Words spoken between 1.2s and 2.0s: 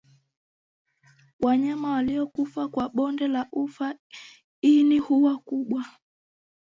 Wanyama